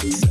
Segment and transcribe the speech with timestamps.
[0.00, 0.29] Peace.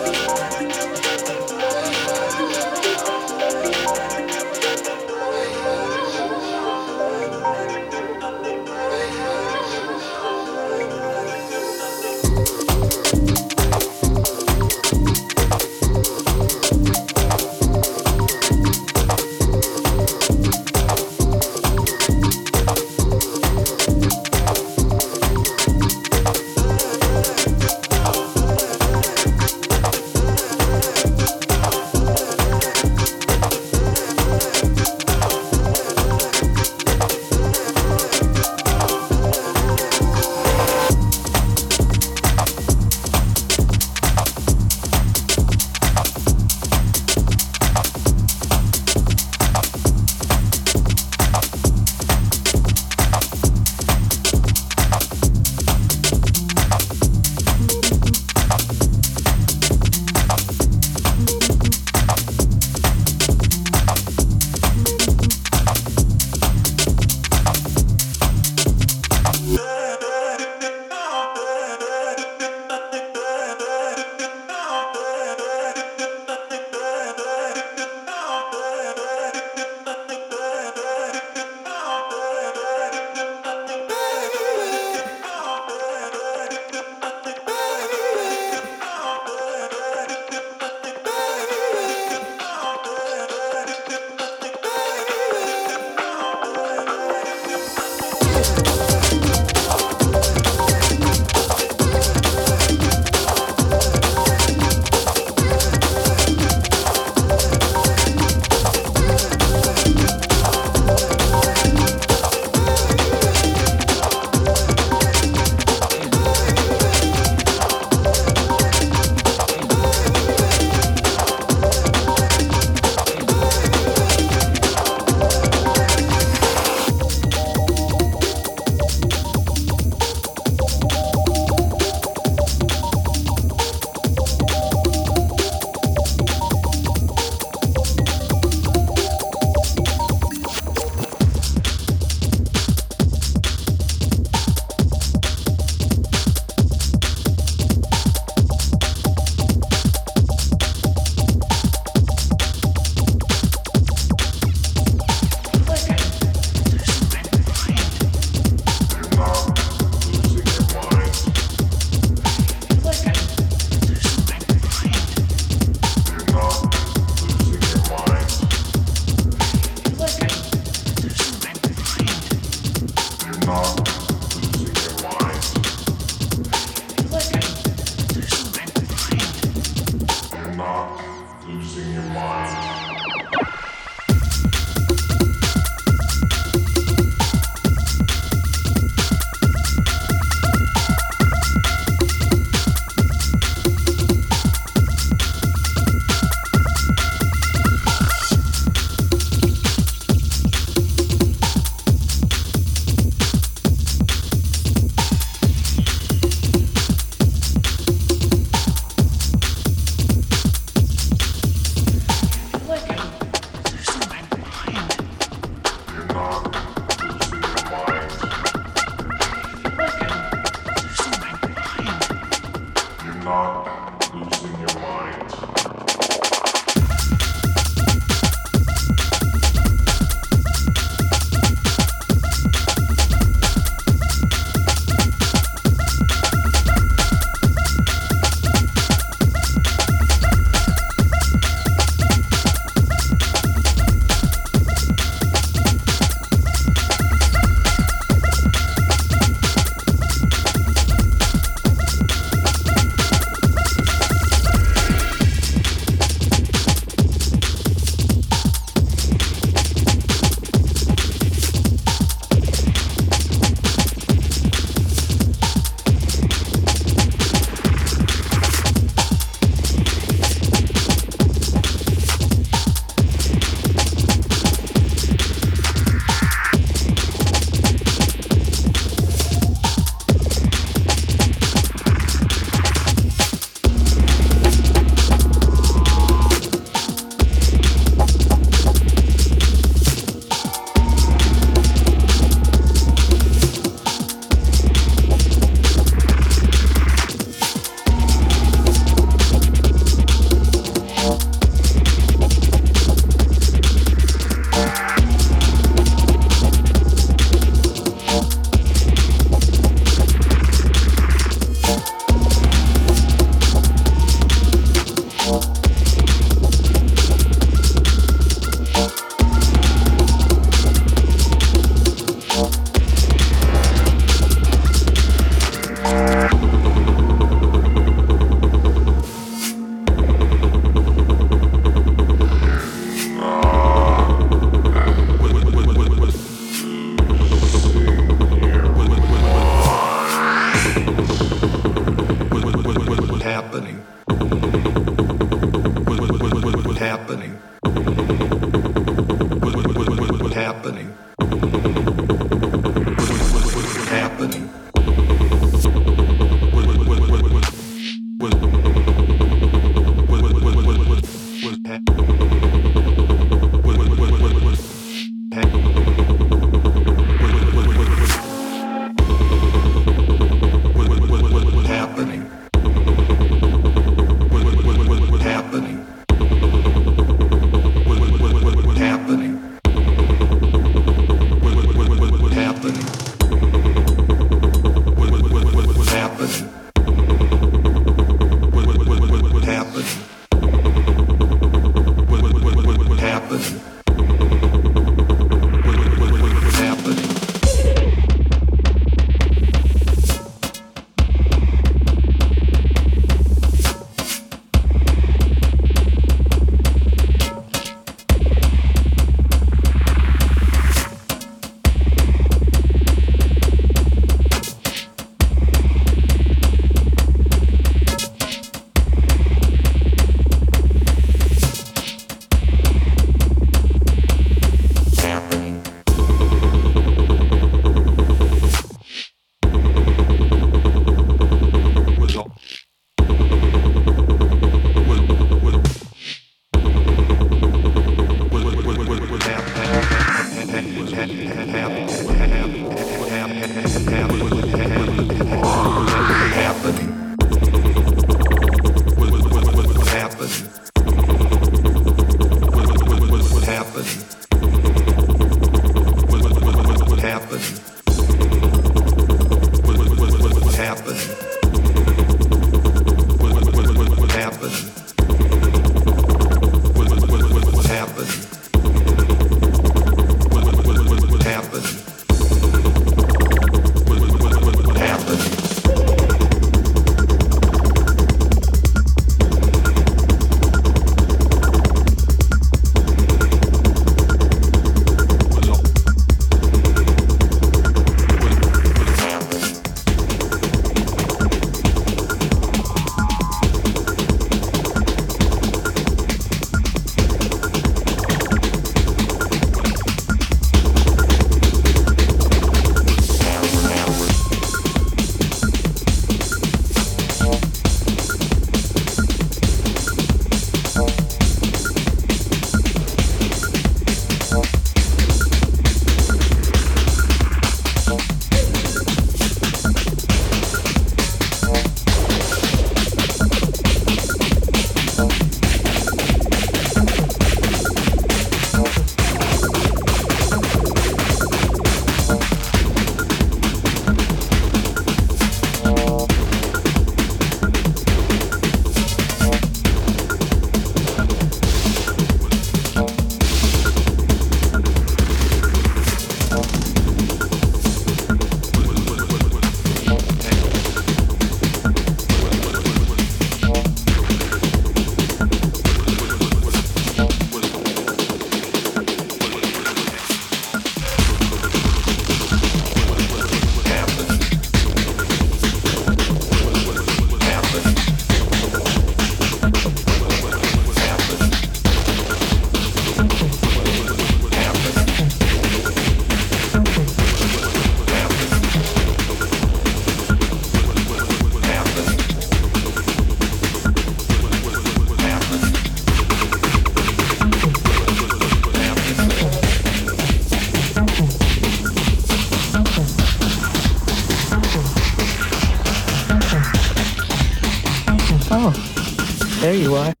[599.71, 600.00] you.